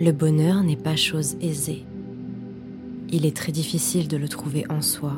Le 0.00 0.12
bonheur 0.12 0.62
n'est 0.62 0.76
pas 0.76 0.94
chose 0.94 1.36
aisée. 1.40 1.84
Il 3.08 3.26
est 3.26 3.36
très 3.36 3.50
difficile 3.50 4.06
de 4.06 4.16
le 4.16 4.28
trouver 4.28 4.64
en 4.70 4.80
soi 4.80 5.14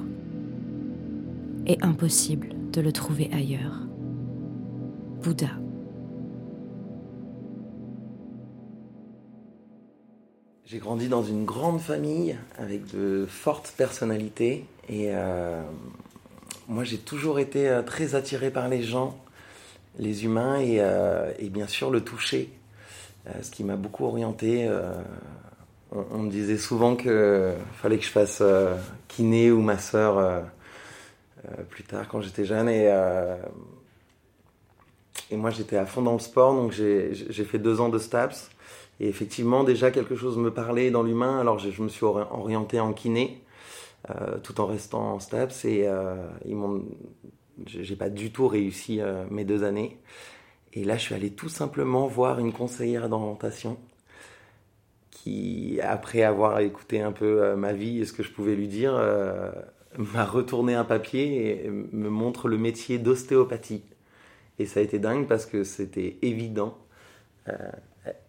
et 1.66 1.76
impossible 1.82 2.54
de 2.72 2.80
le 2.80 2.90
trouver 2.90 3.28
ailleurs. 3.30 3.74
Bouddha. 5.22 5.50
J'ai 10.64 10.78
grandi 10.78 11.08
dans 11.08 11.24
une 11.24 11.44
grande 11.44 11.80
famille 11.80 12.38
avec 12.56 12.90
de 12.94 13.26
fortes 13.28 13.74
personnalités 13.76 14.64
et 14.88 15.08
euh, 15.10 15.62
moi 16.68 16.84
j'ai 16.84 16.96
toujours 16.96 17.38
été 17.38 17.68
euh, 17.68 17.82
très 17.82 18.14
attiré 18.14 18.50
par 18.50 18.68
les 18.68 18.82
gens, 18.82 19.18
les 19.98 20.24
humains 20.24 20.58
et, 20.58 20.76
euh, 20.80 21.30
et 21.38 21.50
bien 21.50 21.66
sûr 21.66 21.90
le 21.90 22.00
toucher. 22.00 22.48
Euh, 23.26 23.42
ce 23.42 23.50
qui 23.50 23.64
m'a 23.64 23.76
beaucoup 23.76 24.04
orienté. 24.04 24.66
Euh, 24.66 24.94
on, 25.92 26.18
me 26.18 26.30
disait 26.30 26.56
souvent 26.56 26.96
qu'il 26.96 27.54
fallait 27.74 27.98
que 27.98 28.04
je 28.04 28.10
fasse 28.10 28.38
euh, 28.40 28.76
kiné 29.08 29.50
ou 29.50 29.60
ma 29.60 29.78
sœur 29.78 30.44
plus 31.68 31.84
tard 31.84 32.06
quand 32.08 32.20
j'étais 32.20 32.44
jeune. 32.44 32.68
Et, 32.68 32.84
et 35.30 35.36
moi, 35.36 35.50
j'étais 35.50 35.76
à 35.76 35.86
fond 35.86 36.02
dans 36.02 36.12
le 36.12 36.20
sport, 36.20 36.54
donc 36.54 36.70
j'ai 36.70 37.44
fait 37.44 37.58
deux 37.58 37.80
ans 37.80 37.88
de 37.88 37.98
STAPS. 37.98 38.50
Et 39.00 39.08
effectivement, 39.08 39.64
déjà, 39.64 39.90
quelque 39.90 40.14
chose 40.14 40.36
me 40.36 40.52
parlait 40.52 40.90
dans 40.90 41.02
l'humain, 41.02 41.40
alors 41.40 41.58
je, 41.58 41.82
me 41.82 41.88
suis 41.88 42.04
orienté 42.04 42.78
en 42.78 42.92
kiné, 42.92 43.42
tout 44.44 44.60
en 44.60 44.66
restant 44.66 45.14
en 45.14 45.18
STAPS. 45.18 45.64
Et 45.64 45.88
ils 46.44 46.54
m'ont 46.54 46.84
j'ai 47.66 47.96
pas 47.96 48.10
du 48.10 48.30
tout 48.30 48.46
réussi 48.46 49.00
mes 49.30 49.44
deux 49.44 49.64
années. 49.64 49.98
Et 50.72 50.84
là, 50.84 50.96
je 50.96 51.02
suis 51.02 51.14
allé 51.14 51.30
tout 51.30 51.48
simplement 51.48 52.06
voir 52.06 52.38
une 52.38 52.52
conseillère 52.52 53.08
d'orientation 53.08 53.76
qui, 55.10 55.80
après 55.82 56.22
avoir 56.22 56.60
écouté 56.60 57.00
un 57.00 57.12
peu 57.12 57.42
euh, 57.42 57.56
ma 57.56 57.72
vie 57.72 58.00
et 58.00 58.04
ce 58.04 58.12
que 58.12 58.22
je 58.22 58.30
pouvais 58.30 58.54
lui 58.54 58.68
dire, 58.68 58.94
euh, 58.94 59.50
m'a 59.98 60.24
retourné 60.24 60.74
un 60.74 60.84
papier 60.84 61.64
et 61.64 61.70
me 61.70 62.08
montre 62.08 62.48
le 62.48 62.56
métier 62.56 62.98
d'ostéopathie. 62.98 63.82
Et 64.58 64.66
ça 64.66 64.80
a 64.80 64.82
été 64.82 64.98
dingue 64.98 65.26
parce 65.26 65.46
que 65.46 65.64
c'était 65.64 66.16
évident. 66.22 66.78
Euh, 67.48 67.56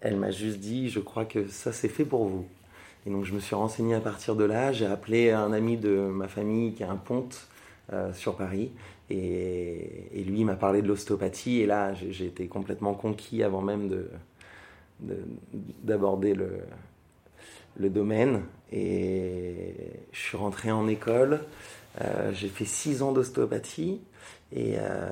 elle 0.01 0.17
m'a 0.17 0.31
juste 0.31 0.59
dit, 0.59 0.89
je 0.89 0.99
crois 0.99 1.25
que 1.25 1.47
ça 1.47 1.71
c'est 1.71 1.89
fait 1.89 2.05
pour 2.05 2.25
vous. 2.25 2.45
Et 3.05 3.09
donc 3.09 3.25
je 3.25 3.33
me 3.33 3.39
suis 3.39 3.55
renseigné 3.55 3.95
à 3.95 4.01
partir 4.01 4.35
de 4.35 4.43
là. 4.43 4.71
J'ai 4.71 4.85
appelé 4.85 5.31
un 5.31 5.53
ami 5.53 5.77
de 5.77 5.89
ma 5.89 6.27
famille 6.27 6.73
qui 6.73 6.83
a 6.83 6.91
un 6.91 6.97
ponte 6.97 7.47
sur 8.13 8.35
Paris. 8.37 8.71
Et, 9.09 10.23
lui 10.25 10.45
m'a 10.45 10.55
parlé 10.55 10.81
de 10.81 10.87
l'ostéopathie, 10.87 11.59
et 11.59 11.65
là 11.65 11.93
j'ai 11.93 12.25
été 12.25 12.47
complètement 12.47 12.93
conquis 12.93 13.43
avant 13.43 13.61
même 13.61 13.89
d'aborder 15.83 16.33
le, 16.33 16.59
le 17.77 17.89
domaine. 17.89 18.43
Et 18.71 19.73
je 20.11 20.19
suis 20.19 20.37
rentré 20.37 20.71
en 20.71 20.87
école, 20.87 21.41
euh, 22.01 22.31
j'ai 22.33 22.47
fait 22.47 22.65
six 22.65 23.01
ans 23.01 23.11
d'ostéopathie, 23.11 23.99
et, 24.53 24.75
euh, 24.77 25.07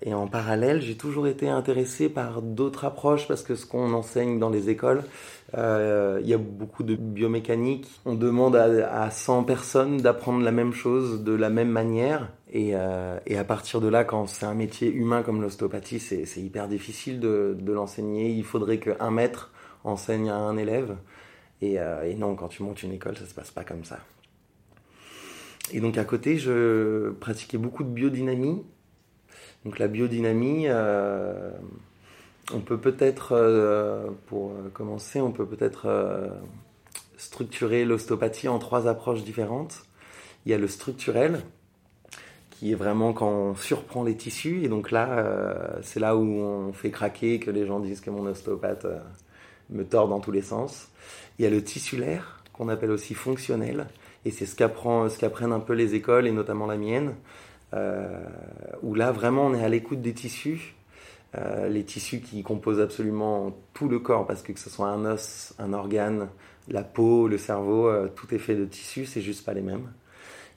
et, 0.00 0.14
en 0.14 0.26
parallèle, 0.26 0.80
j'ai 0.80 0.96
toujours 0.96 1.26
été 1.26 1.48
intéressé 1.48 2.08
par 2.08 2.40
d'autres 2.40 2.86
approches 2.86 3.28
parce 3.28 3.42
que 3.42 3.54
ce 3.54 3.66
qu'on 3.66 3.92
enseigne 3.92 4.38
dans 4.38 4.48
les 4.48 4.70
écoles, 4.70 5.02
euh, 5.54 6.18
il 6.22 6.28
y 6.28 6.32
a 6.32 6.38
beaucoup 6.38 6.82
de 6.82 6.94
biomécanique. 6.94 7.86
On 8.06 8.14
demande 8.14 8.56
à, 8.56 9.02
à 9.02 9.10
100 9.10 9.44
personnes 9.44 9.98
d'apprendre 9.98 10.42
la 10.42 10.52
même 10.52 10.72
chose 10.72 11.22
de 11.22 11.32
la 11.32 11.50
même 11.50 11.68
manière. 11.68 12.30
Et, 12.50 12.70
euh, 12.74 13.18
et 13.26 13.36
à 13.36 13.44
partir 13.44 13.82
de 13.82 13.88
là, 13.88 14.04
quand 14.04 14.26
c'est 14.26 14.46
un 14.46 14.54
métier 14.54 14.90
humain 14.90 15.22
comme 15.22 15.42
l'ostéopathie, 15.42 16.00
c'est 16.00 16.40
hyper 16.40 16.66
difficile 16.66 17.20
de, 17.20 17.54
l'enseigner. 17.66 18.30
Il 18.30 18.44
faudrait 18.44 18.78
qu'un 18.78 19.10
maître 19.10 19.50
enseigne 19.84 20.30
à 20.30 20.36
un 20.36 20.56
élève. 20.56 20.96
Et, 21.60 21.74
et 21.74 22.14
non, 22.16 22.34
quand 22.34 22.48
tu 22.48 22.62
montes 22.62 22.82
une 22.82 22.92
école, 22.92 23.16
ça 23.16 23.26
se 23.26 23.34
passe 23.34 23.50
pas 23.50 23.64
comme 23.64 23.84
ça. 23.84 23.98
Et 25.72 25.80
donc 25.80 25.96
à 25.96 26.04
côté, 26.04 26.36
je 26.36 27.10
pratiquais 27.12 27.56
beaucoup 27.56 27.82
de 27.82 27.88
biodynamie. 27.88 28.62
Donc 29.64 29.78
la 29.78 29.88
biodynamie, 29.88 30.66
euh, 30.68 31.50
on 32.52 32.60
peut 32.60 32.78
peut-être, 32.78 33.32
euh, 33.32 34.08
pour 34.26 34.52
commencer, 34.74 35.20
on 35.20 35.32
peut 35.32 35.46
peut-être 35.46 35.86
euh, 35.86 36.28
structurer 37.16 37.86
l'ostéopathie 37.86 38.48
en 38.48 38.58
trois 38.58 38.86
approches 38.86 39.24
différentes. 39.24 39.84
Il 40.44 40.52
y 40.52 40.54
a 40.54 40.58
le 40.58 40.68
structurel, 40.68 41.40
qui 42.50 42.72
est 42.72 42.74
vraiment 42.74 43.14
quand 43.14 43.30
on 43.30 43.54
surprend 43.54 44.04
les 44.04 44.16
tissus. 44.16 44.62
Et 44.64 44.68
donc 44.68 44.90
là, 44.90 45.24
c'est 45.82 46.00
là 46.00 46.16
où 46.16 46.22
on 46.22 46.72
fait 46.72 46.90
craquer, 46.90 47.38
que 47.38 47.50
les 47.50 47.64
gens 47.64 47.80
disent 47.80 48.00
que 48.00 48.10
mon 48.10 48.26
ostéopathe 48.26 48.86
me 49.70 49.84
tord 49.84 50.08
dans 50.08 50.20
tous 50.20 50.32
les 50.32 50.42
sens. 50.42 50.88
Il 51.38 51.44
y 51.44 51.46
a 51.46 51.50
le 51.50 51.62
tissulaire, 51.62 52.42
qu'on 52.52 52.68
appelle 52.68 52.90
aussi 52.90 53.14
fonctionnel 53.14 53.86
et 54.24 54.30
c'est 54.30 54.46
ce 54.46 54.54
qu'apprennent 54.54 55.52
un 55.52 55.60
peu 55.60 55.72
les 55.72 55.94
écoles, 55.94 56.26
et 56.26 56.32
notamment 56.32 56.66
la 56.66 56.76
mienne, 56.76 57.14
euh, 57.74 58.24
où 58.82 58.94
là, 58.94 59.12
vraiment, 59.12 59.46
on 59.46 59.54
est 59.54 59.64
à 59.64 59.68
l'écoute 59.68 60.00
des 60.00 60.12
tissus. 60.12 60.74
Euh, 61.34 61.68
les 61.68 61.82
tissus 61.82 62.20
qui 62.20 62.42
composent 62.42 62.80
absolument 62.80 63.56
tout 63.72 63.88
le 63.88 63.98
corps, 63.98 64.26
parce 64.26 64.42
que 64.42 64.52
que 64.52 64.60
ce 64.60 64.70
soit 64.70 64.88
un 64.88 65.04
os, 65.06 65.54
un 65.58 65.72
organe, 65.72 66.28
la 66.68 66.82
peau, 66.82 67.26
le 67.26 67.38
cerveau, 67.38 67.88
euh, 67.88 68.08
tout 68.14 68.32
est 68.34 68.38
fait 68.38 68.54
de 68.54 68.66
tissus, 68.66 69.06
c'est 69.06 69.22
juste 69.22 69.44
pas 69.44 69.54
les 69.54 69.62
mêmes. 69.62 69.90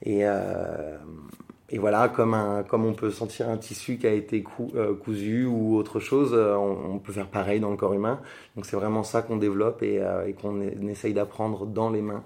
Et, 0.04 1.80
voilà, 1.80 2.10
comme, 2.10 2.36
on 2.36 2.94
peut 2.94 3.10
sentir 3.10 3.50
un 3.50 3.58
tissu 3.58 3.98
qui 3.98 4.06
a 4.06 4.14
été 4.14 4.44
cou, 4.44 4.72
cousu 5.04 5.46
ou 5.46 5.76
autre 5.78 6.00
chose, 6.00 6.34
on, 6.34 7.00
peut 7.00 7.12
faire 7.12 7.28
pareil 7.28 7.60
dans 7.60 7.72
le 7.72 7.78
corps 7.78 7.94
humain. 7.94 8.20
Donc 8.56 8.66
c'est 8.66 8.76
vraiment 8.76 9.04
ça 9.04 9.24
qu'on 9.24 9.38
développe 9.38 9.82
et, 9.82 10.00
qu'on 10.40 10.62
essaye 10.88 11.14
d'apprendre 11.14 11.66
dans 11.66 11.90
les 11.90 12.02
mains 12.02 12.24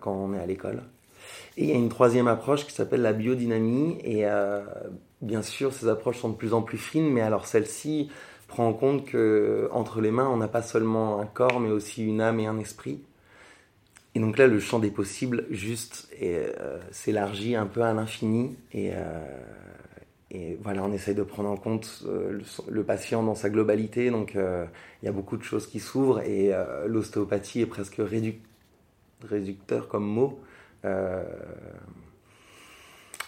quand 0.00 0.12
on 0.12 0.34
est 0.34 0.40
à 0.40 0.46
l'école. 0.46 0.82
Et 1.56 1.64
il 1.64 1.68
y 1.70 1.72
a 1.72 1.76
une 1.76 1.88
troisième 1.88 2.28
approche 2.28 2.66
qui 2.66 2.72
s'appelle 2.72 3.02
la 3.02 3.12
biodynamie. 3.12 3.98
Et 4.04 4.26
euh, 4.26 4.62
bien 5.22 5.42
sûr, 5.42 5.72
ces 5.72 5.88
approches 5.88 6.18
sont 6.18 6.30
de 6.30 6.36
plus 6.36 6.54
en 6.54 6.62
plus 6.62 6.78
fines, 6.78 7.10
mais 7.10 7.22
alors 7.22 7.46
celle-ci 7.46 8.10
prend 8.48 8.66
en 8.68 8.72
compte 8.72 9.04
que 9.06 9.68
entre 9.72 10.00
les 10.00 10.10
mains, 10.10 10.28
on 10.28 10.36
n'a 10.36 10.48
pas 10.48 10.62
seulement 10.62 11.20
un 11.20 11.26
corps, 11.26 11.60
mais 11.60 11.70
aussi 11.70 12.04
une 12.04 12.20
âme 12.20 12.40
et 12.40 12.46
un 12.46 12.58
esprit. 12.58 13.00
Et 14.14 14.20
donc 14.20 14.38
là, 14.38 14.46
le 14.46 14.60
champ 14.60 14.78
des 14.78 14.90
possibles 14.90 15.46
juste 15.50 16.08
euh, 16.22 16.78
s'élargit 16.90 17.54
un 17.54 17.66
peu 17.66 17.82
à 17.82 17.92
l'infini. 17.92 18.56
Et, 18.72 18.92
euh, 20.34 20.56
voilà, 20.62 20.82
on 20.82 20.92
essaye 20.92 21.14
de 21.14 21.22
prendre 21.22 21.48
en 21.50 21.56
compte 21.56 22.02
euh, 22.06 22.32
le, 22.32 22.42
le, 22.68 22.84
patient 22.84 23.22
dans 23.22 23.34
sa 23.34 23.50
globalité. 23.50 24.10
Donc 24.10 24.36
euh, 24.36 24.64
il 25.02 25.06
y 25.06 25.08
a 25.08 25.12
beaucoup 25.12 25.36
de 25.36 25.42
choses 25.42 25.66
qui 25.66 25.80
s'ouvrent 25.80 26.20
et 26.20 26.52
l'ostéopathie 26.86 27.60
est 27.60 27.66
presque 27.66 27.96
réduite 27.98 28.40
réducteur 29.22 29.88
comme 29.88 30.06
mot, 30.06 30.40
euh, 30.84 31.24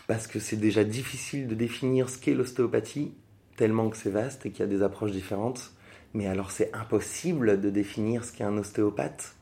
parce 0.07 0.27
que 0.27 0.39
c'est 0.39 0.57
déjà 0.57 0.85
difficile 0.85 1.49
de 1.49 1.55
définir 1.55 2.09
ce 2.09 2.19
qu'est 2.19 2.35
l'ostéopathie, 2.35 3.13
tellement 3.57 3.91
que 3.91 3.97
c'est 3.97 4.11
vaste 4.11 4.47
et 4.47 4.51
qu'il 4.51 4.61
y 4.61 4.63
a 4.63 4.67
des 4.67 4.83
approches 4.83 5.13
différentes. 5.13 5.73
Mais 6.15 6.27
alors 6.27 6.51
c'est 6.51 6.75
impossible 6.75 7.61
de 7.61 7.71
définir 7.71 8.25
ce 8.25 8.33
qu'est 8.33 8.45
un 8.45 8.57
ostéopathe, 8.57 9.35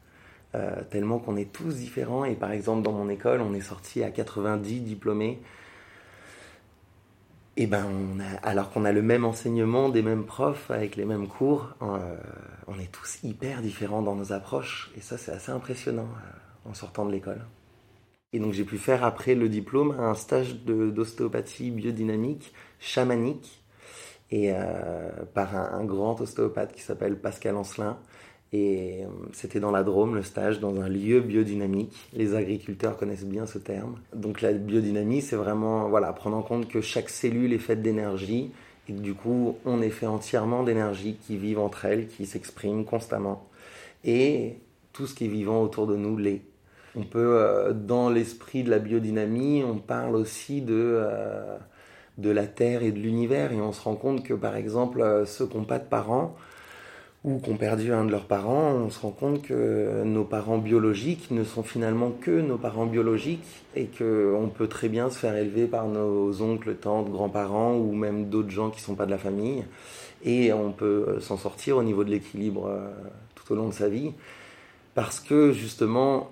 euh, 0.55 0.83
tellement 0.91 1.19
qu'on 1.19 1.37
est 1.37 1.53
tous 1.53 1.77
différents. 1.77 2.25
Et 2.25 2.35
par 2.35 2.51
exemple, 2.51 2.83
dans 2.83 2.93
mon 2.93 3.09
école, 3.09 3.41
on 3.41 3.55
est 3.55 3.61
sorti 3.61 4.03
à 4.03 4.11
90 4.11 4.81
diplômés. 4.81 5.41
Et 7.59 7.67
ben, 7.67 7.87
on 7.87 8.21
a, 8.21 8.37
alors 8.43 8.71
qu'on 8.71 8.85
a 8.85 8.93
le 8.93 9.01
même 9.01 9.25
enseignement, 9.25 9.89
des 9.89 10.03
mêmes 10.03 10.27
profs, 10.27 10.71
avec 10.71 10.95
les 10.97 11.07
mêmes 11.07 11.27
cours, 11.27 11.75
euh, 11.81 12.17
on 12.67 12.79
est 12.79 12.93
tous 12.93 13.19
hyper 13.23 13.63
différents 13.63 14.03
dans 14.03 14.15
nos 14.15 14.33
approches. 14.33 14.91
Et 14.97 15.01
ça, 15.01 15.17
c'est 15.17 15.33
assez 15.33 15.51
impressionnant 15.51 16.09
euh, 16.09 16.71
en 16.71 16.75
sortant 16.75 17.07
de 17.07 17.13
l'école. 17.13 17.41
Et 18.35 18.41
donc, 18.41 18.53
j'ai 18.53 18.65
pu 18.65 18.77
faire 18.77 19.05
après 19.05 19.35
le 19.35 19.49
diplôme 19.49 19.93
un 19.99 20.13
stage 20.15 20.57
d'ostéopathie 20.65 21.71
biodynamique 21.71 22.53
chamanique 22.79 23.63
et 24.31 24.53
euh, 24.53 25.11
par 25.33 25.57
un, 25.57 25.79
un, 25.79 25.85
grand 25.85 26.21
ostéopathe 26.21 26.75
qui 26.75 26.83
s'appelle 26.83 27.19
Pascal 27.19 27.57
Ancelin. 27.57 27.99
Et 28.57 29.05
euh, 29.05 29.09
c'était 29.33 29.61
dans 29.61 29.71
la 29.71 29.83
Drôme, 29.83 30.15
le 30.15 30.23
stage, 30.23 30.61
dans 30.61 30.81
un 30.81 30.89
lieu 30.89 31.21
biodynamique. 31.21 32.09
Les 32.15 32.35
agriculteurs 32.35 32.97
connaissent 32.97 33.27
bien 33.27 33.45
ce 33.45 33.59
terme. 33.59 33.97
Donc 34.15 34.41
la 34.41 34.53
biodynamie, 34.53 35.21
c'est 35.21 35.37
vraiment 35.37 35.89
voilà, 35.89 36.13
prendre 36.15 36.39
en 36.39 36.43
compte 36.43 36.67
que 36.69 36.81
chaque 36.81 37.11
cellule 37.11 37.53
est 37.53 37.59
faite 37.59 37.83
d'énergie 37.83 38.53
et 38.89 38.93
que 38.93 38.99
du 38.99 39.13
coup, 39.13 39.57
on 39.67 39.83
est 39.83 39.91
fait 39.91 40.07
entièrement 40.07 40.63
d'énergie 40.63 41.19
qui 41.27 41.37
vivent 41.37 41.59
entre 41.59 41.85
elles, 41.85 42.07
qui 42.07 42.25
s'expriment 42.25 42.85
constamment. 42.85 43.47
Et 44.05 44.55
tout 44.95 45.07
ce 45.07 45.15
qui 45.15 45.27
est 45.27 45.29
vivant 45.29 45.61
autour 45.61 45.87
de 45.87 45.97
nous 45.97 46.17
l'est. 46.17 46.41
On 46.97 47.03
peut, 47.03 47.37
euh, 47.39 47.75
dans 47.75 48.09
l'esprit 48.09 48.63
de 48.63 48.71
la 48.71 48.79
biodynamie, 48.79 49.63
on 49.65 49.77
parle 49.77 50.17
aussi 50.17 50.63
de, 50.63 50.75
euh, 50.75 51.59
de 52.17 52.31
la 52.31 52.47
Terre 52.47 52.83
et 52.83 52.91
de 52.91 52.99
l'univers. 52.99 53.53
Et 53.53 53.61
on 53.61 53.73
se 53.73 53.83
rend 53.83 53.97
compte 53.97 54.23
que, 54.23 54.33
par 54.33 54.57
exemple, 54.57 55.25
ceux 55.27 55.47
qui 55.47 55.59
n'ont 55.59 55.65
pas 55.65 55.79
de 55.79 55.85
parents, 55.85 56.35
ou 57.27 57.41
qui 57.41 57.51
ont 57.51 57.57
perdu 57.57 57.93
un 57.93 58.05
de 58.05 58.13
leurs 58.13 58.25
parents, 58.25 58.71
on 58.73 58.89
se 58.89 59.01
rend 59.01 59.11
compte 59.11 59.43
que 59.43 60.05
nos 60.05 60.25
parents 60.25 60.59
biologiques 60.59 61.33
ne 61.33 61.43
sont 61.43 61.65
finalement 61.65 62.11
que 62.11 62.31
nos 62.31 62.57
parents 62.57 62.87
biologiques 62.87 63.65
et 63.75 63.87
qu'on 63.87 64.49
peut 64.57 64.69
très 64.69 64.89
bien 64.89 65.11
se 65.11 65.19
faire 65.19 65.37
élever 65.37 65.67
par 65.67 65.89
nos 65.89 66.41
oncles, 66.41 66.77
tantes, 66.77 67.11
grands-parents 67.11 67.75
ou 67.75 67.93
même 67.95 68.31
d'autres 68.31 68.51
gens 68.51 68.71
qui 68.71 68.79
ne 68.79 68.85
sont 68.85 68.95
pas 68.95 69.07
de 69.07 69.11
la 69.11 69.19
famille. 69.19 69.65
Et 70.25 70.53
on 70.53 70.71
peut 70.71 71.19
s'en 71.21 71.37
sortir 71.37 71.77
au 71.77 71.83
niveau 71.83 72.05
de 72.05 72.11
l'équilibre 72.11 72.71
tout 73.35 73.53
au 73.53 73.57
long 73.57 73.69
de 73.69 73.75
sa 73.75 73.89
vie. 73.89 74.13
Parce 74.95 75.19
que 75.19 75.53
justement, 75.53 76.31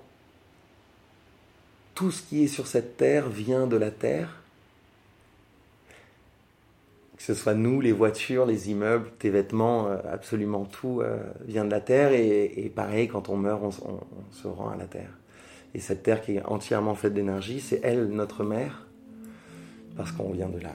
tout 1.96 2.12
ce 2.12 2.22
qui 2.22 2.44
est 2.44 2.48
sur 2.48 2.68
cette 2.68 2.96
terre 2.96 3.28
vient 3.28 3.66
de 3.66 3.76
la 3.76 3.90
terre. 3.90 4.43
Que 7.26 7.32
ce 7.32 7.40
soit 7.40 7.54
nous, 7.54 7.80
les 7.80 7.92
voitures, 7.92 8.44
les 8.44 8.70
immeubles, 8.70 9.08
tes 9.18 9.30
vêtements, 9.30 9.86
euh, 9.86 9.96
absolument 10.12 10.66
tout 10.66 11.00
euh, 11.00 11.16
vient 11.46 11.64
de 11.64 11.70
la 11.70 11.80
terre. 11.80 12.12
Et, 12.12 12.70
pareil, 12.76 13.08
quand 13.08 13.30
on 13.30 13.36
meurt, 13.38 13.62
on, 13.64 13.98
se 14.30 14.46
rend 14.46 14.68
à 14.68 14.76
la 14.76 14.84
terre. 14.84 15.08
Et 15.72 15.80
cette 15.80 16.02
terre 16.02 16.20
qui 16.20 16.32
est 16.32 16.44
entièrement 16.44 16.94
faite 16.94 17.14
d'énergie, 17.14 17.60
c'est 17.60 17.80
elle, 17.82 18.08
notre 18.08 18.44
mère, 18.44 18.86
parce 19.96 20.12
qu'on 20.12 20.32
vient 20.32 20.50
de 20.50 20.58
là. 20.58 20.74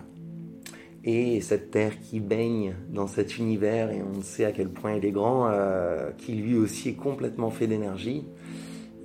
Et 1.03 1.39
cette 1.41 1.69
terre 1.69 1.99
qui 1.99 2.19
baigne 2.19 2.73
dans 2.89 3.05
cet 3.05 3.37
univers, 3.37 3.91
et 3.91 4.01
on 4.01 4.23
sait 4.23 4.45
à 4.45 4.51
quel 4.51 4.69
point 4.69 4.95
il 4.95 5.05
est 5.05 5.11
grand, 5.11 5.51
euh, 5.51 6.09
qui 6.17 6.33
lui 6.33 6.57
aussi 6.57 6.89
est 6.89 6.95
complètement 6.95 7.51
fait 7.51 7.67
d'énergie. 7.67 8.25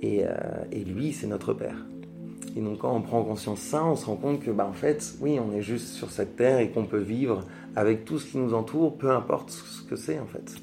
Et 0.01 0.25
lui, 0.83 1.13
c'est 1.13 1.27
notre 1.27 1.53
Père. 1.53 1.77
Et 2.55 2.61
donc 2.61 2.79
quand 2.79 2.95
on 2.95 3.01
prend 3.01 3.23
conscience 3.23 3.59
de 3.59 3.65
ça, 3.65 3.85
on 3.85 3.95
se 3.95 4.05
rend 4.05 4.15
compte 4.15 4.39
que 4.39 4.51
bah, 4.51 4.65
en 4.65 4.73
fait, 4.73 5.15
oui, 5.19 5.39
on 5.39 5.53
est 5.53 5.61
juste 5.61 5.89
sur 5.89 6.09
cette 6.09 6.37
terre 6.37 6.59
et 6.59 6.71
qu'on 6.71 6.85
peut 6.85 6.99
vivre 6.99 7.43
avec 7.75 8.05
tout 8.05 8.17
ce 8.17 8.31
qui 8.31 8.37
nous 8.37 8.53
entoure, 8.53 8.97
peu 8.97 9.11
importe 9.11 9.49
ce 9.49 9.83
que 9.83 9.95
c'est 9.95 10.19
en 10.19 10.25
fait. 10.25 10.55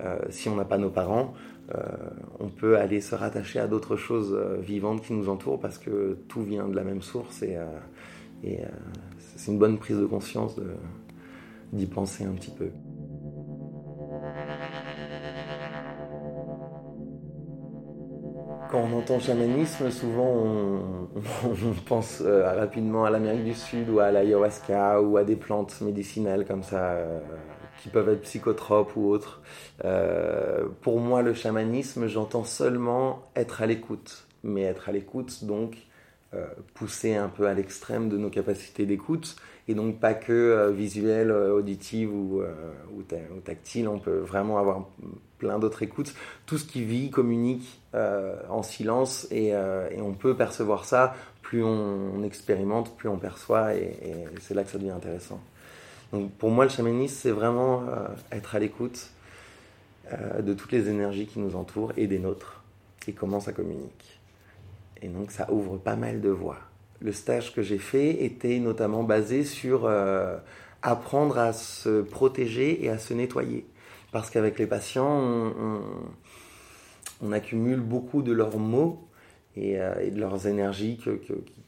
Euh, 0.00 0.18
si 0.30 0.48
on 0.48 0.56
n'a 0.56 0.64
pas 0.64 0.78
nos 0.78 0.90
parents, 0.90 1.34
euh, 1.74 1.80
on 2.40 2.48
peut 2.48 2.78
aller 2.78 3.00
se 3.00 3.14
rattacher 3.14 3.60
à 3.60 3.68
d'autres 3.68 3.96
choses 3.96 4.32
euh, 4.34 4.56
vivantes 4.60 5.02
qui 5.02 5.12
nous 5.12 5.28
entourent 5.28 5.60
parce 5.60 5.78
que 5.78 6.18
tout 6.26 6.42
vient 6.42 6.68
de 6.68 6.74
la 6.74 6.82
même 6.82 7.02
source 7.02 7.42
et, 7.42 7.56
et 8.42 8.58
c'est 9.36 9.52
une 9.52 9.58
bonne 9.58 9.78
prise 9.78 9.98
de 9.98 10.06
conscience 10.06 10.58
d'y 11.72 11.86
penser 11.86 12.24
un 12.24 12.32
petit 12.32 12.50
peu. 12.50 12.70
Quand 18.70 18.82
on 18.82 18.98
entend 18.98 19.18
chamanisme, 19.18 19.90
souvent 19.90 20.32
on, 21.44 21.74
pense 21.86 22.22
euh, 22.24 22.54
rapidement 22.54 23.04
à 23.04 23.10
l'Amérique 23.10 23.42
du 23.42 23.54
Sud 23.54 23.90
ou 23.90 23.98
à 23.98 24.12
l'ayahuasca 24.12 25.02
ou 25.02 25.16
à 25.16 25.24
des 25.24 25.34
plantes 25.34 25.80
médicinales 25.80 26.46
comme 26.46 26.62
ça 26.62 26.90
euh, 26.90 27.18
qui 27.82 27.88
peuvent 27.88 28.08
être 28.08 28.20
psychotropes 28.20 28.94
ou 28.94 29.08
autres. 29.08 29.42
Euh, 29.84 30.68
pour 30.82 31.00
moi, 31.00 31.22
le 31.22 31.34
chamanisme, 31.34 32.06
j'entends 32.06 32.44
seulement 32.44 33.28
être 33.34 33.60
à 33.60 33.66
l'écoute, 33.66 34.28
mais 34.44 34.62
être 34.62 34.88
à 34.88 34.92
l'écoute 34.92 35.44
donc 35.44 35.76
pousser 36.74 37.16
un 37.16 37.28
peu 37.28 37.48
à 37.48 37.54
l'extrême 37.54 38.08
de 38.08 38.16
nos 38.16 38.30
capacités 38.30 38.86
d'écoute 38.86 39.34
et 39.66 39.74
donc 39.74 39.98
pas 39.98 40.14
que 40.14 40.70
visuel, 40.70 41.32
auditive 41.32 42.14
ou, 42.14 42.40
ou, 42.96 43.02
tactile. 43.44 43.88
On 43.88 43.98
peut 43.98 44.18
vraiment 44.18 44.58
avoir 44.58 44.86
plein 45.40 45.58
d'autres 45.58 45.82
écoutes. 45.82 46.14
Tout 46.46 46.58
ce 46.58 46.64
qui 46.64 46.84
vit 46.84 47.10
communique 47.10 47.80
euh, 47.94 48.36
en 48.48 48.62
silence 48.62 49.26
euh, 49.32 49.88
et, 49.90 50.00
on 50.00 50.12
peut 50.12 50.36
percevoir 50.36 50.84
ça. 50.84 51.16
Plus 51.42 51.64
on, 51.64 52.22
expérimente, 52.22 52.96
plus 52.96 53.08
on 53.08 53.16
perçoit 53.16 53.74
et, 53.74 53.96
c'est 54.40 54.54
là 54.54 54.62
que 54.62 54.70
ça 54.70 54.78
devient 54.78 54.90
intéressant. 54.90 55.40
Donc 56.12 56.30
pour 56.32 56.50
moi, 56.50 56.64
le 56.64 56.70
chamanisme, 56.70 57.16
c'est 57.20 57.30
vraiment 57.32 57.82
euh, 57.88 58.06
être 58.30 58.54
à 58.54 58.60
l'écoute 58.60 59.10
de 60.42 60.54
toutes 60.54 60.72
les 60.72 60.88
énergies 60.88 61.26
qui 61.26 61.38
nous 61.38 61.54
entourent 61.54 61.92
et 61.96 62.08
des 62.08 62.18
nôtres 62.18 62.64
et 63.06 63.12
comment 63.12 63.38
ça 63.38 63.52
communique. 63.52 64.18
Et 65.00 65.06
donc 65.06 65.30
ça 65.30 65.48
ouvre 65.52 65.76
pas 65.76 65.94
mal 65.94 66.20
de 66.20 66.30
voies. 66.30 66.58
Le 67.00 67.12
stage 67.12 67.54
que 67.54 67.62
j'ai 67.62 67.78
fait 67.78 68.24
était 68.24 68.58
notamment 68.58 69.04
basé 69.04 69.44
sur 69.44 69.88
apprendre 70.82 71.38
à 71.38 71.52
se 71.52 72.02
protéger 72.02 72.84
et 72.84 72.88
à 72.88 72.98
se 72.98 73.14
nettoyer. 73.14 73.64
Parce 74.12 74.30
qu'avec 74.30 74.58
les 74.58 74.66
patients, 74.66 75.52
on, 77.22 77.32
accumule 77.32 77.80
beaucoup 77.80 78.22
de 78.22 78.32
leurs 78.32 78.58
mots 78.58 79.06
et, 79.56 79.80
euh, 79.80 80.10
de 80.10 80.18
leurs 80.18 80.46
énergies 80.46 80.98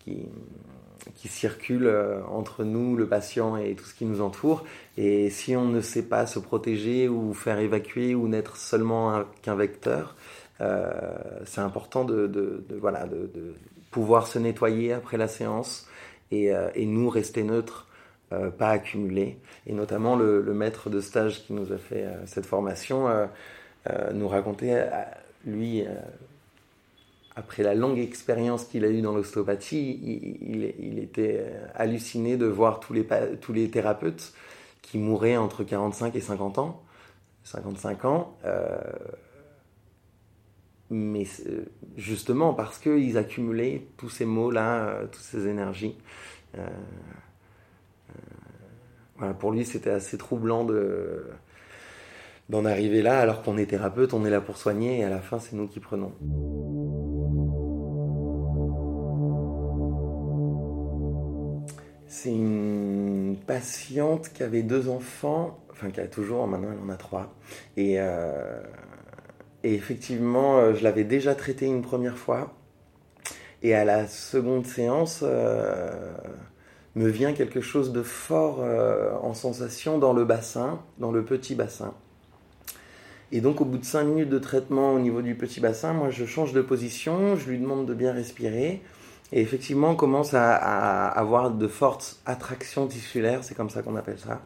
qui, 0.00 1.28
circulent 1.28 1.86
euh, 1.86 2.22
entre 2.26 2.64
nous, 2.64 2.96
le 2.96 3.06
patient 3.06 3.56
et 3.56 3.74
tout 3.74 3.84
ce 3.84 3.94
qui 3.94 4.04
nous 4.04 4.20
entoure. 4.20 4.64
Et 4.96 5.30
si 5.30 5.54
on 5.56 5.66
ne 5.66 5.80
sait 5.80 6.02
pas 6.02 6.26
se 6.26 6.38
protéger 6.38 7.08
ou 7.08 7.32
faire 7.32 7.58
évacuer 7.58 8.14
ou 8.14 8.28
n'être 8.28 8.56
seulement 8.56 9.22
qu'un 9.42 9.54
vecteur, 9.54 10.16
euh, 10.60 10.90
c'est 11.44 11.60
important 11.60 12.04
de, 12.04 12.32
pouvoir 13.90 14.26
se 14.26 14.38
nettoyer 14.38 14.94
après 14.94 15.18
la 15.18 15.28
séance 15.28 15.86
et, 16.30 16.50
et 16.74 16.86
nous 16.86 17.10
rester 17.10 17.42
neutres 17.42 17.86
euh, 18.32 18.50
pas 18.50 18.70
accumulé. 18.70 19.38
Et 19.66 19.72
notamment 19.72 20.16
le, 20.16 20.42
maître 20.54 20.88
de 20.90 21.00
stage 21.00 21.44
qui 21.44 21.52
nous 21.52 21.72
a 21.72 21.78
fait 21.78 22.04
euh, 22.04 22.26
cette 22.26 22.46
formation 22.46 23.08
euh, 23.08 23.26
nous 24.14 24.28
racontait, 24.28 24.88
lui, 25.44 25.84
après 27.34 27.64
la 27.64 27.74
longue 27.74 27.98
expérience 27.98 28.64
qu'il 28.64 28.84
a 28.84 28.88
eue 28.88 29.02
dans 29.02 29.12
l'ostéopathie, 29.12 30.38
il, 30.40 30.98
était 31.00 31.44
halluciné 31.74 32.36
de 32.36 32.46
voir 32.46 32.78
tous 32.78 32.92
les, 32.92 33.04
tous 33.40 33.52
les 33.52 33.68
thérapeutes 33.68 34.32
qui 34.82 34.98
mouraient 34.98 35.36
entre 35.36 35.64
45 35.64 36.14
et 36.14 36.20
50 36.20 36.58
ans. 36.58 36.80
55 37.42 38.04
ans. 38.04 38.36
mais 40.90 41.26
justement 41.96 42.54
parce 42.54 42.78
qu'ils 42.78 43.18
accumulaient 43.18 43.82
tous 43.96 44.10
ces 44.10 44.26
mots-là, 44.26 45.00
toutes 45.10 45.24
ces 45.24 45.48
énergies 45.48 45.96
pour 49.38 49.52
lui, 49.52 49.64
c'était 49.64 49.90
assez 49.90 50.18
troublant 50.18 50.64
de 50.64 51.26
d'en 52.48 52.64
arriver 52.64 53.02
là, 53.02 53.20
alors 53.20 53.42
qu'on 53.42 53.56
est 53.56 53.66
thérapeute, 53.66 54.12
on 54.12 54.24
est 54.26 54.30
là 54.30 54.40
pour 54.40 54.56
soigner, 54.56 54.98
et 54.98 55.04
à 55.04 55.08
la 55.08 55.20
fin, 55.20 55.38
c'est 55.38 55.54
nous 55.54 55.68
qui 55.68 55.80
prenons. 55.80 56.12
C'est 62.06 62.30
une 62.30 63.36
patiente 63.46 64.28
qui 64.34 64.42
avait 64.42 64.62
deux 64.62 64.88
enfants, 64.88 65.58
enfin 65.70 65.90
qui 65.90 66.00
a 66.00 66.06
toujours, 66.06 66.46
maintenant 66.46 66.68
elle 66.72 66.84
en 66.84 66.92
a 66.92 66.96
trois. 66.96 67.34
Et, 67.76 67.94
euh, 67.98 68.60
effectivement, 69.64 70.58
euh, 70.58 70.74
je 70.74 70.84
l'avais 70.84 71.04
déjà 71.04 71.34
traitée 71.34 71.66
une 71.66 71.82
première 71.82 72.18
fois. 72.18 72.54
Et 73.62 73.74
à 73.74 73.84
la 73.84 74.06
seconde 74.08 74.66
séance, 74.66 75.20
euh, 75.22 76.12
me 76.94 77.08
vient 77.08 77.32
quelque 77.32 77.60
chose 77.60 77.92
de 77.92 78.02
fort 78.02 78.58
euh, 78.60 79.12
en 79.22 79.34
sensation 79.34 79.98
dans 79.98 80.12
le 80.12 80.24
bassin, 80.24 80.80
dans 80.98 81.10
le 81.10 81.24
petit 81.24 81.54
bassin. 81.54 81.94
Et 83.30 83.40
donc 83.40 83.60
au 83.60 83.64
bout 83.64 83.78
de 83.78 83.84
5 83.84 84.04
minutes 84.04 84.28
de 84.28 84.38
traitement 84.38 84.92
au 84.92 84.98
niveau 84.98 85.22
du 85.22 85.34
petit 85.34 85.60
bassin, 85.60 85.94
moi 85.94 86.10
je 86.10 86.26
change 86.26 86.52
de 86.52 86.60
position, 86.60 87.36
je 87.36 87.48
lui 87.48 87.58
demande 87.58 87.86
de 87.86 87.94
bien 87.94 88.12
respirer. 88.12 88.82
Et 89.34 89.40
effectivement, 89.40 89.90
on 89.90 89.96
commence 89.96 90.34
à 90.34 91.08
avoir 91.08 91.50
de 91.50 91.66
fortes 91.66 92.20
attractions 92.26 92.86
tissulaires, 92.86 93.42
c'est 93.42 93.54
comme 93.54 93.70
ça 93.70 93.80
qu'on 93.80 93.96
appelle 93.96 94.18
ça 94.18 94.42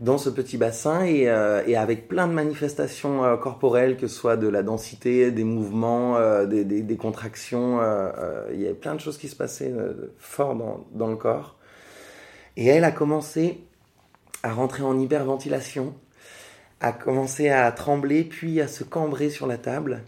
dans 0.00 0.18
ce 0.18 0.30
petit 0.30 0.56
bassin 0.56 1.04
et, 1.04 1.28
euh, 1.28 1.62
avec 1.76 2.08
plein 2.08 2.26
de 2.26 2.32
manifestations 2.32 3.24
euh, 3.24 3.36
corporelles, 3.36 3.96
que 3.96 4.06
ce 4.06 4.14
soit 4.14 4.36
de 4.36 4.48
la 4.48 4.62
densité, 4.62 5.30
des 5.30 5.44
mouvements, 5.44 6.16
euh, 6.16 6.46
des, 6.46 6.96
contractions. 6.96 7.80
il 8.52 8.60
y 8.60 8.66
avait 8.66 8.74
plein 8.74 8.94
de 8.94 9.00
choses 9.00 9.18
qui 9.18 9.28
se 9.28 9.36
passaient 9.36 9.72
fort 10.18 10.54
dans, 10.92 11.08
le 11.08 11.16
corps. 11.16 11.56
Et 12.56 12.66
elle 12.66 12.84
a 12.84 12.90
commencé 12.90 13.60
à 14.42 14.52
rentrer 14.52 14.82
en 14.82 14.98
hyperventilation, 14.98 15.94
à 16.80 16.92
commencer 16.92 17.48
à 17.48 17.70
trembler, 17.72 18.24
puis 18.24 18.60
à 18.60 18.68
se 18.68 18.84
cambrer 18.84 19.30
sur 19.30 19.46
la 19.46 19.56
table 19.56 20.02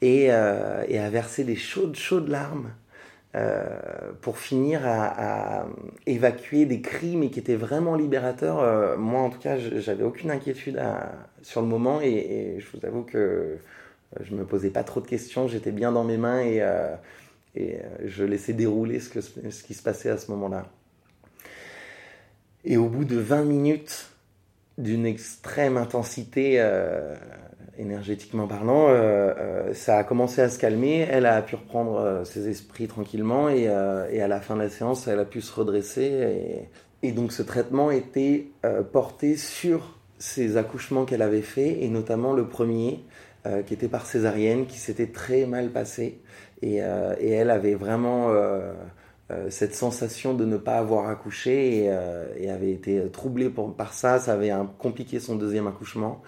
et, 0.00 0.24
et 0.24 0.98
à 0.98 1.10
verser 1.10 1.44
des 1.44 1.56
chaudes, 1.56 1.96
chaudes 1.96 2.28
larmes. 2.28 2.70
Euh, 3.38 4.12
pour 4.20 4.38
finir 4.38 4.80
à, 4.84 5.66
évacuer 6.06 6.66
des 6.66 6.80
cris, 6.80 7.16
mais 7.16 7.30
qui 7.30 7.38
étaient 7.38 7.54
vraiment 7.54 7.94
libérateurs. 7.94 8.58
Euh, 8.58 8.96
moi, 8.96 9.20
en 9.20 9.30
tout 9.30 9.38
cas, 9.38 9.58
j'avais 9.58 10.02
aucune 10.02 10.32
inquiétude 10.32 10.82
sur 11.42 11.60
le 11.60 11.68
moment 11.68 12.00
et, 12.00 12.56
je 12.58 12.66
vous 12.76 12.84
avoue 12.84 13.02
que 13.02 13.18
euh, 13.18 13.56
je 14.22 14.34
me 14.34 14.44
posais 14.44 14.70
pas 14.70 14.82
trop 14.82 15.00
de 15.00 15.06
questions. 15.06 15.46
J'étais 15.46 15.70
bien 15.70 15.92
dans 15.92 16.02
mes 16.02 16.16
mains 16.16 16.40
et, 16.40 16.62
je 18.04 18.24
laissais 18.24 18.54
dérouler 18.54 18.98
ce 18.98 19.62
qui 19.62 19.74
se 19.74 19.82
passait 19.82 20.10
à 20.10 20.16
ce 20.16 20.30
moment-là. 20.32 20.66
Et 22.64 22.76
au 22.76 22.88
bout 22.88 23.04
de 23.04 23.16
20 23.16 23.44
minutes 23.44 24.10
d'une 24.78 25.06
extrême 25.06 25.76
intensité, 25.76 26.58
énergétiquement 27.78 28.46
parlant, 28.46 28.88
euh, 28.88 29.32
euh, 29.38 29.74
ça 29.74 29.98
a 29.98 30.04
commencé 30.04 30.42
à 30.42 30.48
se 30.48 30.58
calmer. 30.58 31.06
Elle 31.10 31.26
a 31.26 31.40
pu 31.42 31.54
reprendre 31.54 31.96
euh, 31.98 32.24
ses 32.24 32.48
esprits 32.48 32.88
tranquillement 32.88 33.48
et, 33.48 33.68
et, 34.10 34.20
à 34.20 34.28
la 34.28 34.40
fin 34.40 34.56
de 34.56 34.62
la 34.62 34.68
séance, 34.68 35.06
elle 35.06 35.20
a 35.20 35.24
pu 35.24 35.40
se 35.40 35.52
redresser. 35.54 36.68
Et, 37.02 37.08
et 37.08 37.12
donc 37.12 37.32
ce 37.32 37.42
traitement 37.42 37.90
était 37.90 38.48
porté 38.92 39.36
sur 39.36 39.96
ces 40.18 40.56
accouchements 40.56 41.04
qu'elle 41.04 41.22
avait 41.22 41.42
fait 41.42 41.84
et 41.84 41.88
notamment 41.88 42.32
le 42.32 42.48
premier 42.48 43.04
qui 43.66 43.72
était 43.72 43.88
par 43.88 44.04
césarienne, 44.04 44.66
qui 44.66 44.78
s'était 44.78 45.06
très 45.06 45.46
mal 45.46 45.70
passé. 45.70 46.20
Et, 46.60 46.78
et 46.78 47.30
elle 47.30 47.50
avait 47.50 47.76
vraiment 47.76 48.32
cette 49.50 49.74
sensation 49.74 50.32
de 50.32 50.44
ne 50.46 50.56
pas 50.56 50.78
avoir 50.78 51.08
accouché 51.08 51.84
et, 51.84 51.90
et 52.36 52.50
avait 52.50 52.72
été 52.72 53.10
troublée 53.10 53.50
par 53.76 53.92
ça. 53.92 54.18
Ça 54.18 54.32
avait 54.32 54.52
compliqué 54.78 55.20
son 55.20 55.36
deuxième 55.36 55.66
accouchement. 55.66 56.22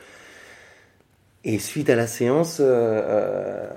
Et 1.44 1.58
suite 1.58 1.88
à 1.88 1.96
la 1.96 2.06
séance, 2.06 2.58
euh, 2.60 2.64
euh, 2.66 3.70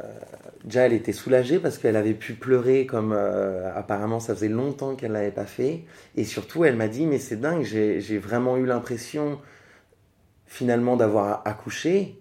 déjà 0.65 0.85
elle 0.85 0.93
était 0.93 1.13
soulagée 1.13 1.59
parce 1.59 1.77
qu'elle 1.77 1.95
avait 1.95 2.13
pu 2.13 2.33
pleurer 2.33 2.85
comme 2.85 3.13
euh, 3.13 3.73
apparemment 3.73 4.19
ça 4.19 4.35
faisait 4.35 4.49
longtemps 4.49 4.95
qu'elle 4.95 5.13
l'avait 5.13 5.31
pas 5.31 5.45
fait. 5.45 5.85
Et 6.17 6.25
surtout, 6.25 6.65
elle 6.65 6.75
m'a 6.75 6.89
dit 6.89 7.05
mais 7.05 7.19
c'est 7.19 7.37
dingue, 7.39 7.63
j'ai 7.63 8.17
vraiment 8.17 8.57
eu 8.57 8.65
l'impression 8.65 9.39
finalement 10.45 10.97
d'avoir 10.97 11.41
accouché 11.45 12.19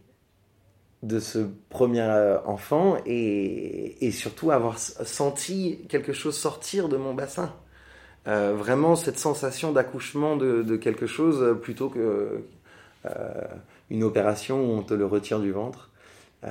de 1.02 1.18
ce 1.18 1.38
premier 1.68 2.02
enfant 2.46 2.96
et, 3.06 4.10
surtout 4.12 4.50
avoir 4.50 4.78
senti 4.78 5.84
quelque 5.88 6.12
chose 6.12 6.36
sortir 6.36 6.88
de 6.88 6.96
mon 6.96 7.14
bassin. 7.14 7.52
vraiment 8.24 8.94
cette 8.94 9.18
sensation 9.18 9.72
d'accouchement 9.72 10.36
de, 10.36 10.76
quelque 10.76 11.06
chose 11.06 11.58
plutôt 11.60 11.88
que 11.88 12.44
une 13.90 14.04
opération 14.04 14.60
où 14.60 14.78
on 14.78 14.82
te 14.82 14.94
le 14.94 15.04
retire 15.04 15.38
du 15.38 15.52
ventre. 15.52 15.90
Euh, 16.44 16.50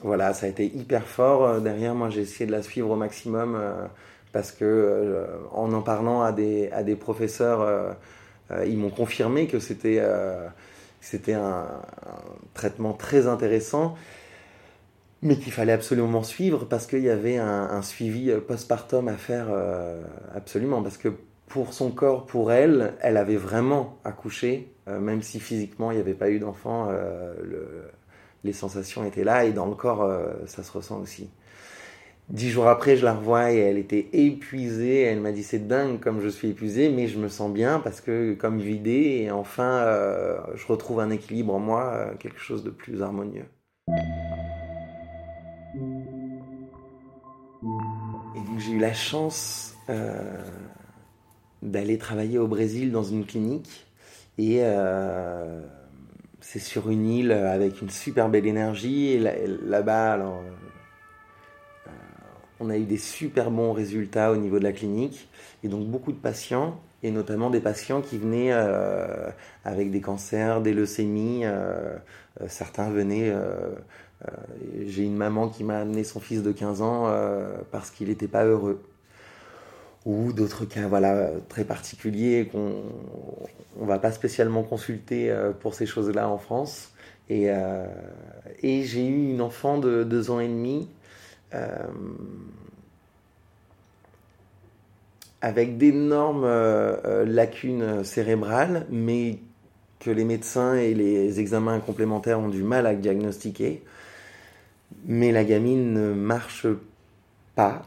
voilà, 0.00 0.34
ça 0.34 0.46
a 0.46 0.48
été 0.48 0.66
hyper 0.66 1.04
fort. 1.04 1.44
Euh, 1.44 1.60
derrière, 1.60 1.94
moi, 1.94 2.10
j'ai 2.10 2.20
essayé 2.20 2.46
de 2.46 2.52
la 2.52 2.62
suivre 2.62 2.90
au 2.90 2.96
maximum 2.96 3.56
euh, 3.56 3.86
parce 4.32 4.52
que 4.52 5.26
en 5.52 5.72
en 5.72 5.82
parlant 5.82 6.22
à 6.22 6.32
des, 6.32 6.70
à 6.70 6.82
des 6.82 6.96
professeurs, 6.96 7.96
ils 8.66 8.78
m'ont 8.78 8.90
confirmé 8.90 9.46
que 9.46 9.58
c'était 9.58 10.02
c'était 11.02 11.34
un, 11.34 11.66
traitement 12.54 12.94
très 12.94 13.26
intéressant, 13.26 13.94
mais 15.20 15.36
qu'il 15.36 15.52
fallait 15.52 15.72
absolument 15.72 16.22
suivre 16.22 16.64
parce 16.64 16.86
qu'il 16.86 17.02
y 17.02 17.10
avait 17.10 17.36
un, 17.36 17.82
suivi 17.82 18.32
postpartum 18.48 19.08
à 19.08 19.16
faire 19.16 19.48
absolument. 20.34 20.82
Parce 20.82 20.96
que 20.96 21.12
pour 21.52 21.74
son 21.74 21.90
corps, 21.90 22.24
pour 22.24 22.50
elle, 22.50 22.94
elle 23.02 23.18
avait 23.18 23.36
vraiment 23.36 23.98
accouché, 24.04 24.72
euh, 24.88 24.98
même 24.98 25.20
si 25.20 25.38
physiquement 25.38 25.90
il 25.90 25.96
n'y 25.96 26.00
avait 26.00 26.14
pas 26.14 26.30
eu 26.30 26.38
d'enfant, 26.38 26.88
euh, 26.90 27.34
les 28.42 28.54
sensations 28.54 29.04
étaient 29.04 29.22
là 29.22 29.44
et 29.44 29.52
dans 29.52 29.66
le 29.66 29.74
corps, 29.74 30.02
euh, 30.02 30.32
ça 30.46 30.62
se 30.62 30.72
ressent 30.72 30.98
aussi. 30.98 31.28
Dix 32.32 32.48
jours 32.48 32.66
après, 32.66 32.96
je 32.96 33.04
la 33.04 33.12
revois 33.14 33.52
et 33.52 33.58
elle 33.58 33.78
était 33.78 34.08
épuisée. 34.12 35.02
Elle 35.02 35.20
m'a 35.20 35.32
dit 35.32 35.42
c'est 35.42 35.68
dingue 35.68 36.00
comme 36.00 36.20
je 36.20 36.28
suis 36.28 36.48
épuisée, 36.48 36.88
mais 36.88 37.06
je 37.06 37.18
me 37.18 37.28
sens 37.28 37.52
bien 37.52 37.78
parce 37.78 38.00
que 38.00 38.34
comme 38.34 38.58
vidée 38.58 39.22
et 39.22 39.30
enfin 39.30 39.84
je 40.54 40.66
retrouve 40.66 41.00
un 41.00 41.10
équilibre 41.10 41.54
en 41.54 41.60
moi, 41.60 42.14
quelque 42.18 42.40
chose 42.40 42.64
de 42.64 42.70
plus 42.70 43.02
harmonieux. 43.02 43.44
Et 48.34 48.40
j'ai 48.58 48.72
eu 48.72 48.78
la 48.78 48.94
chance 48.94 49.76
d'aller 51.62 51.96
travailler 51.98 52.38
au 52.38 52.48
Brésil 52.48 52.92
dans 52.92 53.04
une 53.04 53.24
clinique. 53.24 53.86
Et 54.38 54.58
euh, 54.60 55.62
c'est 56.40 56.58
sur 56.58 56.90
une 56.90 57.06
île 57.06 57.32
avec 57.32 57.80
une 57.80 57.90
super 57.90 58.28
belle 58.28 58.46
énergie. 58.46 59.18
Là-bas, 59.18 60.12
alors, 60.12 60.38
euh, 60.38 60.50
on 62.62 62.70
a 62.70 62.76
eu 62.76 62.84
des 62.84 62.98
super 62.98 63.50
bons 63.50 63.72
résultats 63.72 64.32
au 64.32 64.36
niveau 64.36 64.58
de 64.58 64.64
la 64.64 64.72
clinique. 64.72 65.28
Et 65.64 65.68
donc 65.68 65.86
beaucoup 65.86 66.12
de 66.12 66.18
patients, 66.18 66.80
et 67.02 67.10
notamment 67.10 67.50
des 67.50 67.60
patients 67.60 68.00
qui 68.00 68.18
venaient 68.18 68.52
euh, 68.52 69.28
avec 69.64 69.90
des 69.90 70.00
cancers, 70.00 70.60
des 70.60 70.72
leucémies. 70.72 71.44
certains 72.48 72.90
venaient... 72.90 73.32
J'ai 74.86 75.02
une 75.02 75.16
maman 75.16 75.48
qui 75.48 75.64
m'a 75.64 75.80
amené 75.80 76.04
son 76.04 76.20
fils 76.20 76.44
de 76.44 76.52
15 76.52 76.80
ans 76.80 77.12
parce 77.72 77.90
qu'il 77.90 78.08
n'était 78.08 78.28
pas 78.28 78.44
heureux 78.44 78.80
ou 80.04 80.32
d'autres 80.32 80.64
cas 80.64 80.86
voilà 80.88 81.30
très 81.48 81.64
particuliers 81.64 82.48
qu'on 82.50 82.82
on 83.80 83.86
va 83.86 83.98
pas 83.98 84.12
spécialement 84.12 84.62
consulter 84.62 85.30
euh, 85.30 85.52
pour 85.52 85.74
ces 85.74 85.86
choses-là 85.86 86.28
en 86.28 86.38
France. 86.38 86.90
Et, 87.28 87.50
euh, 87.50 87.86
et 88.62 88.82
j'ai 88.82 89.06
eu 89.06 89.30
une 89.30 89.40
enfant 89.40 89.78
de 89.78 90.04
deux 90.04 90.30
ans 90.30 90.40
et 90.40 90.48
demi 90.48 90.88
euh, 91.54 91.86
avec 95.40 95.76
d'énormes 95.76 96.48
lacunes 97.26 98.04
cérébrales, 98.04 98.86
mais 98.90 99.38
que 99.98 100.10
les 100.10 100.24
médecins 100.24 100.74
et 100.74 100.94
les 100.94 101.40
examens 101.40 101.80
complémentaires 101.80 102.38
ont 102.38 102.48
du 102.48 102.62
mal 102.62 102.86
à 102.86 102.94
diagnostiquer. 102.94 103.82
Mais 105.04 105.32
la 105.32 105.44
gamine 105.44 105.92
ne 105.92 106.12
marche 106.12 106.66
pas 107.54 107.82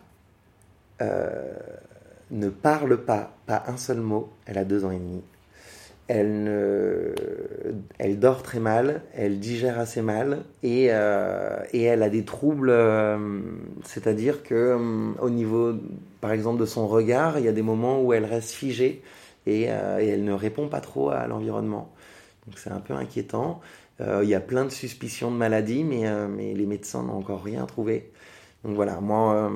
ne 2.31 2.49
parle 2.49 2.97
pas, 3.03 3.31
pas 3.45 3.63
un 3.67 3.77
seul 3.77 3.99
mot. 3.99 4.29
Elle 4.45 4.57
a 4.57 4.65
deux 4.65 4.85
ans 4.85 4.91
et 4.91 4.99
demi. 4.99 5.21
Elle, 6.07 6.43
ne, 6.43 7.15
elle 7.97 8.19
dort 8.19 8.43
très 8.43 8.59
mal, 8.59 9.01
elle 9.15 9.39
digère 9.39 9.79
assez 9.79 10.03
mal 10.03 10.43
et, 10.61 10.89
euh, 10.91 11.57
et 11.73 11.81
elle 11.81 12.03
a 12.03 12.09
des 12.09 12.23
troubles, 12.23 12.69
euh, 12.69 13.41
c'est-à-dire 13.83 14.43
que 14.43 14.53
euh, 14.53 15.13
au 15.19 15.31
niveau, 15.31 15.73
par 16.21 16.31
exemple, 16.31 16.59
de 16.59 16.65
son 16.67 16.87
regard, 16.87 17.39
il 17.39 17.45
y 17.45 17.47
a 17.47 17.51
des 17.51 17.63
moments 17.63 18.01
où 18.01 18.13
elle 18.13 18.25
reste 18.25 18.51
figée 18.51 19.01
et, 19.47 19.63
elle 19.63 20.23
ne 20.23 20.33
répond 20.33 20.67
pas 20.67 20.81
trop 20.81 21.09
à 21.09 21.25
l'environnement. 21.27 21.91
Donc 22.45 22.59
c'est 22.59 22.71
un 22.71 22.79
peu 22.79 22.93
inquiétant. 22.93 23.61
il 23.99 24.29
y 24.29 24.35
a 24.35 24.39
plein 24.39 24.65
de 24.65 24.69
suspicions 24.69 25.31
de 25.31 25.37
maladie, 25.37 25.83
mais, 25.83 26.03
mais 26.27 26.53
les 26.53 26.65
médecins 26.65 27.03
n'ont 27.03 27.17
encore 27.17 27.43
rien 27.43 27.65
trouvé. 27.65 28.11
Donc 28.63 28.75
voilà, 28.75 28.99
moi 29.01 29.51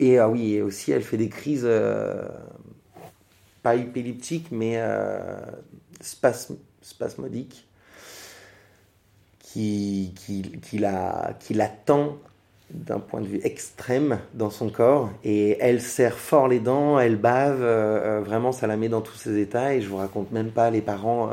et 0.00 0.18
ah 0.18 0.28
oui, 0.28 0.60
aussi 0.62 0.92
elle 0.92 1.02
fait 1.02 1.16
des 1.16 1.28
crises, 1.28 1.68
pas 3.62 3.74
épileptiques, 3.76 4.48
mais 4.50 4.80
euh, 6.00 6.54
spasmodiques, 6.82 7.66
qui, 9.38 10.14
qui, 10.16 10.42
qui, 10.60 10.78
la, 10.78 11.34
qui 11.40 11.54
l'attend 11.54 12.18
d'un 12.70 13.00
point 13.00 13.20
de 13.20 13.26
vue 13.26 13.40
extrême 13.42 14.20
dans 14.34 14.50
son 14.50 14.70
corps. 14.70 15.10
Et 15.24 15.56
elle 15.60 15.80
serre 15.80 16.16
fort 16.16 16.46
les 16.46 16.60
dents, 16.60 17.00
elle 17.00 17.16
bave, 17.16 17.60
euh, 17.60 18.20
vraiment 18.24 18.52
ça 18.52 18.66
la 18.66 18.76
met 18.76 18.88
dans 18.88 19.00
tous 19.00 19.16
ses 19.16 19.40
états. 19.40 19.74
Et 19.74 19.80
je 19.80 19.88
vous 19.88 19.96
raconte 19.96 20.30
même 20.30 20.50
pas 20.50 20.70
les 20.70 20.80
parents 20.80 21.30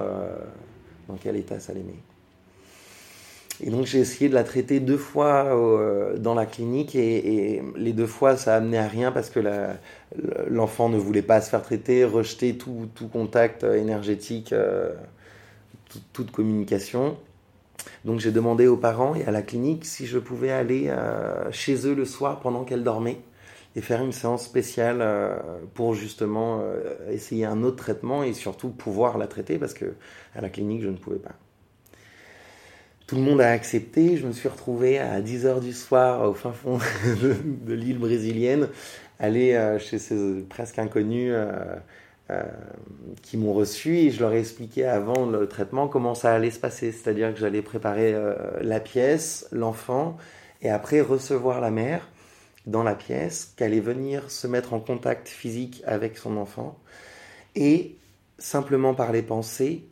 dans 1.07 1.15
quel 1.15 1.35
état 1.35 1.59
ça 1.59 1.73
les 1.73 1.83
met. 1.83 1.99
Et 3.63 3.71
donc 3.71 3.85
j'ai 3.85 3.99
essayé 3.99 4.29
de 4.29 4.35
la 4.35 4.43
traiter 4.43 4.79
deux 4.79 4.97
fois 4.97 5.45
euh, 5.45 6.17
dans 6.17 6.35
la 6.35 6.45
clinique 6.45 6.95
et, 6.95 7.63
les 7.75 7.93
deux 7.93 8.05
fois 8.05 8.37
ça 8.37 8.53
a 8.53 8.57
amené 8.57 8.77
à 8.77 8.87
rien 8.87 9.11
parce 9.11 9.29
que 9.29 9.39
l'enfant 10.47 10.89
ne 10.89 10.97
voulait 10.97 11.23
pas 11.23 11.41
se 11.41 11.49
faire 11.49 11.63
traiter, 11.63 12.05
rejeter 12.05 12.57
tout, 12.57 12.87
tout 12.93 13.07
contact 13.07 13.63
énergétique, 13.63 14.53
euh, 14.53 14.93
toute 16.13 16.31
communication. 16.31 17.17
Donc 18.05 18.19
j'ai 18.19 18.31
demandé 18.31 18.67
aux 18.67 18.77
parents 18.77 19.15
et 19.15 19.25
à 19.25 19.31
la 19.31 19.41
clinique 19.41 19.85
si 19.85 20.05
je 20.05 20.19
pouvais 20.19 20.51
aller 20.51 20.85
euh, 20.89 21.51
chez 21.51 21.87
eux 21.87 21.95
le 21.95 22.05
soir 22.05 22.39
pendant 22.41 22.63
qu'elle 22.63 22.83
dormait 22.83 23.21
et 23.75 23.81
faire 23.81 24.03
une 24.03 24.11
séance 24.11 24.43
spéciale 24.43 25.05
pour 25.75 25.93
justement 25.93 26.63
essayer 27.11 27.45
un 27.45 27.61
autre 27.61 27.77
traitement 27.77 28.23
et 28.23 28.33
surtout 28.33 28.69
pouvoir 28.69 29.19
la 29.19 29.27
traiter 29.27 29.59
parce 29.59 29.75
que 29.75 29.93
à 30.35 30.41
la 30.41 30.49
clinique 30.49 30.81
je 30.81 30.89
ne 30.89 30.97
pouvais 30.97 31.19
pas. 31.19 31.35
Tout 33.07 33.15
le 33.15 33.21
monde 33.21 33.39
a 33.39 33.51
accepté. 33.51 34.17
Je 34.17 34.27
me 34.27 34.33
suis 34.33 34.49
retrouvé 34.49 34.99
à 34.99 35.21
10h 35.21 35.61
du 35.61 35.71
soir 35.71 36.29
au 36.29 36.33
fin 36.33 36.51
fond 36.51 36.77
de, 37.21 37.73
l'île 37.73 37.99
brésilienne, 37.99 38.67
aller 39.17 39.53
euh, 39.53 39.79
chez 39.79 39.97
ces 39.97 40.41
presque 40.49 40.77
inconnus 40.77 41.31
euh, 41.33 41.77
euh, 42.31 42.43
qui 43.21 43.37
m'ont 43.37 43.53
reçu 43.53 43.95
et 43.95 44.11
je 44.11 44.19
leur 44.19 44.33
ai 44.33 44.39
expliqué 44.39 44.85
avant 44.85 45.25
le 45.25 45.47
traitement 45.47 45.87
comment 45.87 46.15
ça 46.15 46.35
allait 46.35 46.51
se 46.51 46.59
passer. 46.59 46.91
C'est-à-dire 46.91 47.33
que 47.33 47.39
j'allais 47.39 47.61
préparer 47.61 48.13
la 48.59 48.81
pièce, 48.81 49.47
l'enfant, 49.53 50.17
et 50.61 50.69
après 50.69 50.99
recevoir 50.99 51.61
la 51.61 51.71
mère 51.71 52.09
dans 52.65 52.83
la 52.83 52.95
pièce, 52.95 53.53
qu'elle 53.55 53.71
allait 53.71 53.79
venir 53.79 54.29
se 54.29 54.47
mettre 54.47 54.73
en 54.73 54.81
contact 54.81 55.29
physique 55.29 55.81
avec 55.87 56.17
son 56.17 56.35
enfant 56.35 56.77
et 57.55 57.95
simplement 58.37 58.93
par 58.93 59.13
les 59.13 59.21
pensées, 59.21 59.85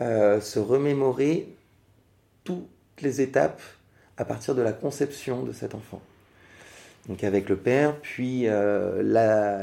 se 0.00 0.58
remémorer 0.58 1.55
toutes 2.46 3.02
les 3.02 3.20
étapes 3.20 3.60
à 4.16 4.24
partir 4.24 4.54
de 4.54 4.62
la 4.62 4.72
conception 4.72 5.42
de 5.42 5.52
cet 5.52 5.74
enfant. 5.74 6.00
Donc 7.08 7.22
avec 7.22 7.48
le 7.48 7.56
père, 7.56 8.00
puis 8.00 8.48
euh, 8.48 9.02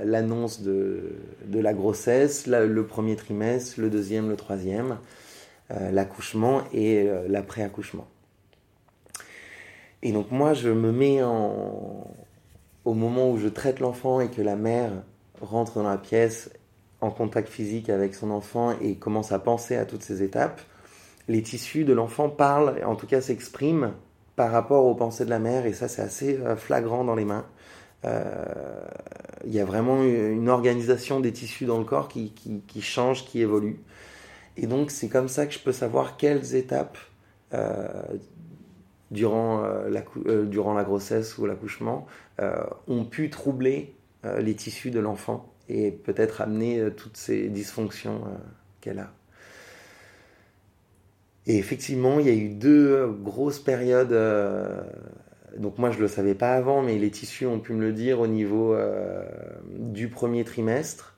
l'annonce 0.06 0.62
de, 0.62 1.16
la 1.52 1.74
grossesse, 1.74 2.48
le 2.48 2.86
premier 2.86 3.16
trimestre, 3.16 3.82
le 3.82 3.90
deuxième, 3.90 4.30
le 4.30 4.36
troisième, 4.36 4.98
euh, 5.72 5.92
l'accouchement 5.92 6.62
et 6.72 7.08
euh, 7.08 7.26
l'après-accouchement. 7.28 8.08
Et 10.04 10.12
donc 10.12 10.32
moi, 10.32 10.54
je 10.54 10.70
me 10.70 10.92
mets 10.92 11.22
au 11.24 12.94
moment 12.94 13.32
où 13.32 13.38
je 13.38 13.48
traite 13.48 13.80
l'enfant 13.80 14.20
et 14.20 14.30
que 14.30 14.42
la 14.42 14.58
mère 14.58 14.92
rentre 15.42 15.76
dans 15.76 15.90
la 15.90 15.98
pièce 15.98 16.50
en 17.02 17.10
contact 17.10 17.50
physique 17.50 17.90
avec 17.90 18.14
son 18.14 18.30
enfant 18.32 18.74
et 18.82 18.96
commence 18.96 19.32
à 19.32 19.40
penser 19.40 19.76
à 19.76 19.86
toutes 19.86 20.04
ces 20.04 20.22
étapes, 20.22 20.62
les 21.28 21.42
tissus 21.42 21.86
de 21.86 21.94
l'enfant 21.94 22.30
parlent, 22.30 22.82
en 22.86 22.96
tout 22.96 23.08
cas 23.08 23.22
s'expriment 23.22 23.94
par 24.36 24.52
rapport 24.52 24.86
aux 24.86 24.96
pensées 24.96 25.26
de 25.26 25.30
la 25.30 25.40
mère, 25.40 25.66
et 25.66 25.74
ça 25.74 25.88
c'est 25.88 26.02
assez 26.02 26.38
euh, 26.40 26.56
flagrant 26.56 27.04
dans 27.04 27.16
les 27.16 27.26
mains. 27.26 27.46
Euh, 28.06 28.44
il 29.46 29.54
y 29.54 29.60
a 29.60 29.66
vraiment 29.66 30.04
une 30.04 30.50
organisation 30.50 31.20
des 31.20 31.32
tissus 31.32 31.66
dans 31.66 31.78
le 31.78 31.86
corps 31.86 32.08
qui, 32.08 32.34
change, 32.82 33.26
qui 33.26 33.42
évolue. 33.42 33.80
Et 34.58 34.68
donc 34.68 34.92
c'est 34.92 35.08
comme 35.08 35.28
ça 35.28 35.46
que 35.46 35.54
je 35.54 35.60
peux 35.60 35.72
savoir 35.72 36.18
quelles 36.18 36.56
étapes 36.56 36.98
durant, 39.12 39.62
la, 39.62 40.04
durant 40.46 40.74
la 40.74 40.84
grossesse 40.84 41.38
ou 41.38 41.46
l'accouchement 41.46 42.08
ont 42.88 43.06
pu 43.06 43.30
troubler 43.30 43.96
les 44.24 44.56
tissus 44.56 44.92
de 44.92 45.00
l'enfant 45.00 45.54
et 45.70 45.92
peut-être 45.92 46.42
amener 46.42 46.90
toutes 46.96 47.18
ces 47.18 47.50
dysfonctions 47.50 48.22
qu'elle 48.82 49.00
a. 49.00 49.12
Et 51.46 51.58
effectivement, 51.58 52.20
il 52.20 52.28
y 52.28 52.30
a 52.30 52.34
eu 52.34 52.50
deux 52.50 53.08
grosses 53.08 53.60
périodes. 53.60 54.14
Euh, 54.14 54.82
donc 55.58 55.78
moi, 55.78 55.92
je 55.92 55.98
ne 55.98 56.04
le 56.04 56.08
savais 56.08 56.36
pas 56.36 56.54
avant, 56.54 56.82
mais 56.82 56.98
les 56.98 57.12
tissus 57.12 57.46
ont 57.46 57.60
pu 57.60 57.74
me 57.74 57.82
le 57.82 57.94
dire 57.94 58.20
au 58.20 58.28
niveau 58.28 58.74
euh, 58.74 59.24
du 59.68 60.08
premier 60.08 60.46
trimestre, 60.46 61.18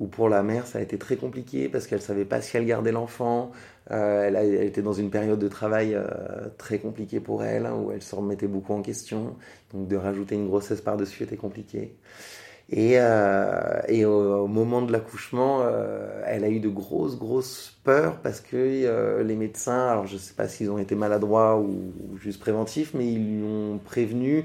où 0.00 0.08
pour 0.08 0.28
la 0.28 0.42
mère, 0.42 0.66
ça 0.66 0.78
a 0.78 0.82
été 0.82 0.98
très 0.98 1.16
compliqué 1.16 1.68
parce 1.68 1.86
qu'elle 1.86 2.00
ne 2.00 2.04
savait 2.04 2.24
pas 2.24 2.40
si 2.40 2.56
elle 2.56 2.66
gardait 2.66 2.92
l'enfant. 2.92 3.52
Euh, 3.92 4.24
elle, 4.26 4.64
était 4.64 4.82
dans 4.82 4.92
une 4.92 5.10
période 5.10 5.38
de 5.38 5.48
travail 5.48 5.96
très 6.58 6.80
compliquée 6.80 7.20
pour 7.20 7.44
elle, 7.44 7.66
hein, 7.66 7.74
où 7.74 7.92
elle 7.92 8.02
se 8.02 8.16
remettait 8.16 8.48
beaucoup 8.48 8.74
en 8.74 8.82
question. 8.82 9.36
Donc 9.72 9.86
de 9.86 9.96
rajouter 9.96 10.34
une 10.34 10.48
grossesse 10.48 10.80
par-dessus 10.80 11.22
était 11.22 11.36
compliqué. 11.36 11.94
Et, 12.68 12.94
euh, 12.98 14.06
au, 14.06 14.48
moment 14.48 14.82
de 14.82 14.90
l'accouchement, 14.90 15.60
euh, 15.62 16.22
elle 16.26 16.44
a 16.44 16.48
eu 16.48 16.58
de 16.58 16.68
grosses, 16.68 17.16
grosses 17.16 17.78
peurs 17.84 18.18
parce 18.20 18.40
que 18.40 18.56
euh, 18.56 19.22
les 19.22 19.36
médecins, 19.36 19.88
alors 19.88 20.06
je 20.06 20.14
ne 20.14 20.18
sais 20.18 20.34
pas 20.34 20.48
s'ils 20.48 20.70
ont 20.70 20.78
été 20.78 20.96
maladroits 20.96 21.58
ou, 21.58 21.92
juste 22.18 22.40
préventifs, 22.40 22.92
mais 22.94 23.06
ils 23.06 23.38
lui 23.38 23.44
ont 23.44 23.78
prévenu 23.78 24.44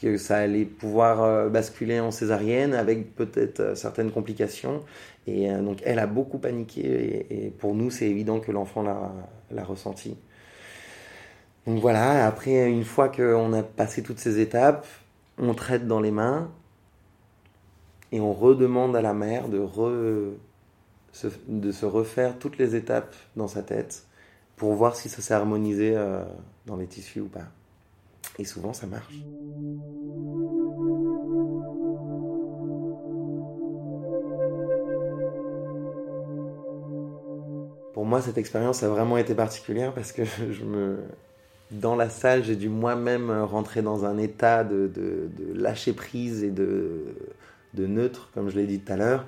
que 0.00 0.18
ça 0.18 0.38
allait 0.38 0.64
pouvoir 0.64 1.48
basculer 1.48 2.00
en 2.00 2.10
césarienne 2.10 2.74
avec 2.74 3.14
peut-être 3.14 3.76
certaines 3.76 4.10
complications. 4.10 4.82
Et 5.28 5.48
donc 5.48 5.78
elle 5.84 6.00
a 6.00 6.08
beaucoup 6.08 6.38
paniqué 6.38 6.80
et, 7.30 7.46
et 7.46 7.50
pour 7.50 7.74
nous, 7.74 7.90
c'est 7.90 8.06
évident 8.06 8.40
que 8.40 8.50
l'enfant 8.50 8.82
l'a 8.82 9.64
ressenti. 9.64 10.16
Donc 11.66 11.78
voilà, 11.78 12.26
après, 12.26 12.68
une 12.68 12.84
fois 12.84 13.08
qu'on 13.08 13.52
a 13.52 13.62
passé 13.62 14.02
toutes 14.02 14.18
ces 14.18 14.40
étapes, 14.40 14.86
on 15.38 15.54
traite 15.54 15.86
dans 15.86 16.00
les 16.00 16.10
mains, 16.10 16.50
et 18.12 18.20
on 18.20 18.32
redemande 18.32 18.94
à 18.94 19.02
la 19.02 19.14
mère 19.14 19.48
de, 19.48 19.66
de 21.48 21.72
se 21.72 21.86
refaire 21.86 22.38
toutes 22.38 22.58
les 22.58 22.76
étapes 22.76 23.14
dans 23.36 23.48
sa 23.48 23.62
tête 23.62 24.06
pour 24.56 24.74
voir 24.74 24.94
si 24.94 25.08
ça 25.08 25.22
s'est 25.22 25.34
harmonisé 25.34 25.96
euh, 25.96 26.22
dans 26.66 26.76
les 26.76 26.86
tissus 26.86 27.20
ou 27.20 27.28
pas. 27.28 27.46
Et 28.38 28.44
souvent 28.44 28.74
ça 28.74 28.86
marche. 28.86 29.14
Pour 37.94 38.06
moi, 38.06 38.22
cette 38.22 38.38
expérience 38.38 38.82
a 38.82 38.88
vraiment 38.88 39.18
été 39.18 39.34
particulière 39.34 39.92
parce 39.92 40.12
que 40.12 40.24
je 40.50 40.64
me, 40.64 40.98
dans 41.70 41.94
la 41.94 42.10
salle, 42.10 42.44
j'ai 42.44 42.56
dû 42.56 42.68
moi-même 42.68 43.30
rentrer 43.30 43.80
dans 43.82 44.04
un 44.04 44.18
état 44.18 44.64
de, 44.64 44.86
de, 44.86 45.28
lâcher 45.54 45.92
prise 45.92 46.42
et 46.42 46.50
de, 46.50 47.14
de 47.74 47.86
neutre, 47.86 48.30
comme 48.34 48.50
je 48.50 48.56
l'ai 48.56 48.66
dit 48.66 48.80
tout 48.80 48.92
à 48.92 48.96
l'heure, 48.96 49.24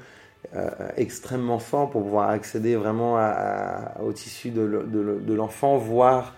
euh, 0.54 0.70
extrêmement 0.96 1.58
fort 1.58 1.90
pour 1.90 2.02
pouvoir 2.02 2.30
accéder 2.30 2.76
vraiment 2.76 3.18
au 4.00 4.12
tissu 4.12 4.50
de, 4.50 5.32
l'enfant, 5.34 5.78
voire 5.78 6.34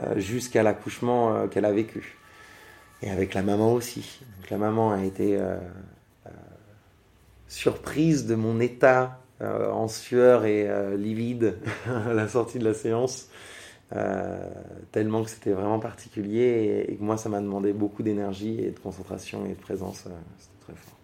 euh, 0.00 0.18
jusqu'à 0.18 0.62
l'accouchement 0.62 1.34
euh, 1.34 1.46
qu'elle 1.46 1.64
a 1.64 1.72
vécu. 1.72 2.18
Et 3.00 3.10
avec 3.10 3.34
la 3.34 3.42
maman 3.42 3.72
aussi. 3.72 4.20
Donc, 4.36 4.50
la 4.50 4.58
maman 4.58 4.90
a 4.92 5.04
été 5.04 5.38
surprise 7.46 8.26
de 8.26 8.34
mon 8.34 8.60
état 8.60 9.20
en 9.40 9.86
sueur 9.86 10.44
et 10.44 10.68
livide 10.96 11.58
à 11.86 12.12
la 12.12 12.26
sortie 12.26 12.58
de 12.58 12.64
la 12.64 12.74
séance. 12.74 13.28
tellement 14.90 15.22
que 15.22 15.30
c'était 15.30 15.52
vraiment 15.52 15.78
particulier 15.78 16.40
et, 16.88 16.92
et, 16.92 16.96
que 16.96 17.02
moi 17.04 17.16
ça 17.16 17.28
m'a 17.28 17.40
demandé 17.40 17.72
beaucoup 17.72 18.02
d'énergie 18.02 18.58
et 18.60 18.72
de 18.72 18.78
concentration 18.80 19.46
et 19.46 19.50
de 19.50 19.60
présence. 19.60 20.08
c'était 20.38 20.64
très 20.66 20.74
fort. 20.74 20.97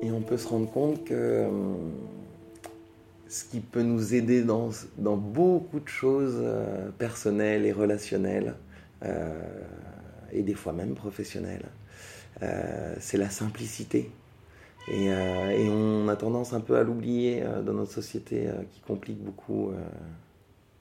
Et 0.00 0.12
on 0.12 0.20
peut 0.20 0.36
se 0.36 0.46
rendre 0.46 0.70
compte 0.70 1.04
que 1.04 1.14
euh, 1.14 1.48
ce 3.28 3.44
qui 3.44 3.60
peut 3.60 3.82
nous 3.82 4.14
aider 4.14 4.42
dans, 4.42 4.70
dans 4.96 5.16
beaucoup 5.16 5.80
de 5.80 5.88
choses 5.88 6.38
euh, 6.38 6.90
personnelles 6.98 7.66
et 7.66 7.72
relationnelles, 7.72 8.54
euh, 9.04 9.34
et 10.32 10.42
des 10.42 10.54
fois 10.54 10.72
même 10.72 10.94
professionnelles, 10.94 11.66
c'est 13.00 13.16
la 13.16 13.30
simplicité. 13.30 14.12
Et, 14.86 15.10
on 15.10 16.06
a 16.06 16.14
tendance 16.14 16.52
un 16.52 16.60
peu 16.60 16.76
à 16.76 16.84
l'oublier 16.84 17.42
dans 17.64 17.72
notre 17.72 17.90
société 17.90 18.48
qui 18.70 18.80
complique 18.80 19.18
beaucoup 19.18 19.72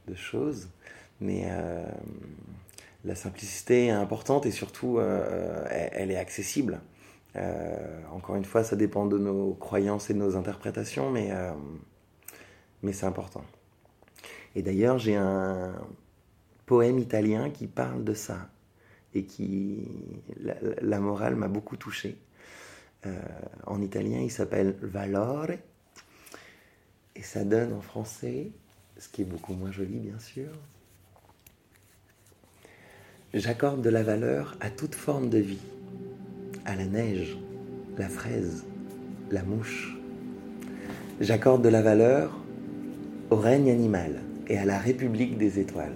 de 0.08 0.16
choses. 0.16 0.68
Mais 1.20 1.50
la 3.06 3.16
simplicité 3.16 3.88
est 3.88 3.92
importante 3.92 4.46
et 4.46 4.52
surtout, 4.52 5.00
elle 5.00 6.12
est 6.12 6.18
accessible. 6.18 6.80
Euh, 7.36 8.02
encore 8.12 8.36
une 8.36 8.46
fois, 8.46 8.64
ça 8.64 8.76
dépend 8.76 9.06
de 9.06 9.18
nos 9.18 9.54
croyances 9.54 10.10
et 10.10 10.14
de 10.14 10.20
nos 10.20 10.36
interprétations, 10.36 11.12
mais, 11.12 11.30
euh, 11.32 11.52
mais 12.84 12.94
c'est 12.94 13.06
important. 13.06 13.44
Et 14.56 14.62
d'ailleurs, 14.62 14.98
j'ai 14.98 15.16
un 15.16 15.76
poème 16.66 17.00
italien 17.00 17.50
qui 17.50 17.68
parle 17.68 18.04
de 18.04 18.14
ça 18.14 18.50
et 19.14 19.24
qui 19.24 19.88
la, 20.82 21.00
morale 21.00 21.36
m'a 21.36 21.48
beaucoup 21.48 21.78
touché. 21.78 22.18
Euh, 23.06 23.16
en 23.66 23.82
italien, 23.82 24.20
il 24.20 24.32
s'appelle 24.32 24.76
Valore 24.82 25.52
et 27.16 27.22
ça 27.22 27.44
donne 27.44 27.74
en 27.74 27.82
français, 27.82 28.52
ce 28.98 29.08
qui 29.10 29.22
est 29.22 29.26
beaucoup 29.26 29.54
moins 29.54 29.72
joli 29.72 30.00
bien 30.00 30.20
sûr. 30.20 30.50
J'accorde 33.34 33.82
de 33.82 33.90
la 33.90 34.04
valeur 34.04 34.58
à 34.60 34.70
toute 34.70 34.96
forme 34.96 35.30
de 35.30 35.38
vie 35.38 35.62
à 36.68 36.76
la 36.76 36.86
neige, 36.86 37.38
la 37.98 38.10
fraise, 38.10 38.66
la 39.32 39.42
mouche. 39.42 39.98
J'accorde 41.22 41.64
de 41.64 41.70
la 41.70 41.82
valeur 41.82 42.38
au 43.32 43.38
règne 43.38 43.72
animal 43.72 44.22
et 44.50 44.58
à 44.58 44.66
la 44.66 44.78
république 44.78 45.38
des 45.38 45.60
étoiles. 45.60 45.96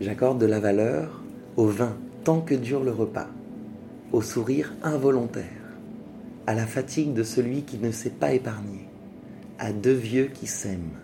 J'accorde 0.00 0.40
de 0.40 0.46
la 0.46 0.60
valeur 0.60 1.20
au 1.56 1.66
vin 1.66 1.94
tant 2.24 2.40
que 2.40 2.54
dure 2.54 2.82
le 2.82 2.90
repas, 2.90 3.28
au 4.12 4.22
sourire 4.22 4.72
involontaire, 4.82 5.44
à 6.46 6.54
la 6.54 6.66
fatigue 6.66 7.12
de 7.12 7.22
celui 7.22 7.62
qui 7.62 7.76
ne 7.76 7.90
s'est 7.90 8.10
pas 8.10 8.32
épargné, 8.32 8.88
à 9.58 9.72
deux 9.72 9.92
vieux 9.92 10.30
qui 10.32 10.46
s'aiment. 10.46 10.98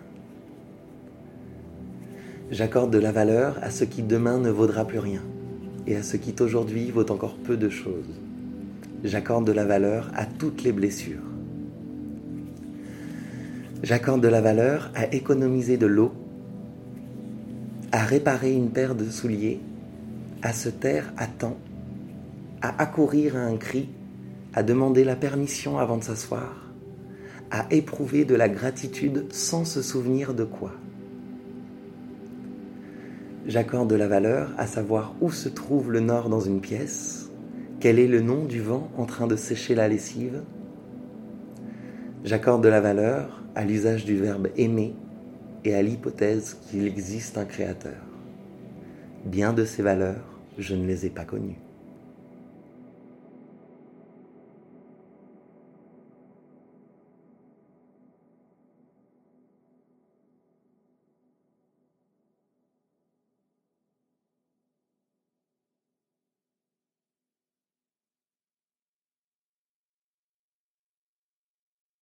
J'accorde 2.49 2.91
de 2.91 2.99
la 2.99 3.11
valeur 3.11 3.59
à 3.61 3.69
ce 3.69 3.83
qui 3.83 4.01
demain 4.01 4.39
ne 4.39 4.49
vaudra 4.49 4.83
plus 4.85 4.99
rien 4.99 5.21
et 5.85 5.95
à 5.95 6.01
ce 6.01 6.17
qui 6.17 6.33
aujourd'hui 6.41 6.89
vaut 6.89 7.09
encore 7.11 7.35
peu 7.35 7.55
de 7.55 7.69
choses 7.69 8.19
j'accorde 9.03 9.45
de 9.45 9.51
la 9.51 9.65
valeur 9.65 10.11
à 10.15 10.25
toutes 10.25 10.63
les 10.63 10.71
blessures. 10.71 11.21
J'accorde 13.83 14.21
de 14.21 14.27
la 14.27 14.41
valeur 14.41 14.91
à 14.93 15.11
économiser 15.13 15.77
de 15.77 15.87
l'eau, 15.87 16.11
à 17.91 18.03
réparer 18.03 18.53
une 18.53 18.69
paire 18.69 18.93
de 18.93 19.09
souliers, 19.09 19.59
à 20.43 20.53
se 20.53 20.69
taire 20.69 21.11
à 21.17 21.25
temps, 21.27 21.57
à 22.61 22.79
accourir 22.81 23.35
à 23.35 23.41
un 23.41 23.57
cri, 23.57 23.89
à 24.53 24.61
demander 24.61 25.03
la 25.03 25.15
permission 25.15 25.79
avant 25.79 25.97
de 25.97 26.03
s'asseoir, 26.03 26.71
à 27.49 27.65
éprouver 27.71 28.23
de 28.23 28.35
la 28.35 28.49
gratitude 28.49 29.25
sans 29.31 29.65
se 29.65 29.81
souvenir 29.81 30.33
de 30.35 30.43
quoi. 30.43 30.73
J'accorde 33.47 33.89
de 33.89 33.95
la 33.95 34.07
valeur 34.07 34.51
à 34.59 34.67
savoir 34.67 35.15
où 35.21 35.31
se 35.31 35.49
trouve 35.49 35.91
le 35.91 36.01
nord 36.01 36.29
dans 36.29 36.39
une 36.39 36.61
pièce, 36.61 37.30
quel 37.81 37.97
est 37.97 38.07
le 38.07 38.21
nom 38.21 38.45
du 38.45 38.61
vent 38.61 38.91
en 38.95 39.05
train 39.05 39.25
de 39.25 39.35
sécher 39.35 39.73
la 39.73 39.87
lessive? 39.87 40.43
J'accorde 42.23 42.63
de 42.63 42.69
la 42.69 42.79
valeur 42.79 43.41
à 43.55 43.65
l'usage 43.65 44.05
du 44.05 44.15
verbe 44.17 44.49
aimer 44.55 44.93
et 45.65 45.73
à 45.73 45.81
l'hypothèse 45.81 46.59
qu'il 46.69 46.85
existe 46.85 47.39
un 47.39 47.45
créateur. 47.45 47.97
Bien 49.25 49.51
de 49.51 49.65
ces 49.65 49.81
valeurs, 49.81 50.39
je 50.59 50.75
ne 50.75 50.85
les 50.85 51.07
ai 51.07 51.09
pas 51.09 51.25
connues. 51.25 51.59